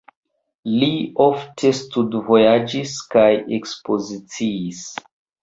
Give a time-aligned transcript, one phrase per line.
[0.83, 0.87] Li
[1.25, 3.27] ofte studvojaĝis kaj
[3.61, 4.83] ekspoziciis.